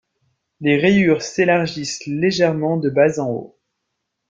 [0.61, 3.59] Les rayures s’élargissent légèrement de bas en haut.